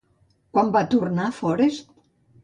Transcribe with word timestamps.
Quan 0.55 0.71
va 0.75 0.81
retornar 0.85 1.27
Forest? 1.41 1.93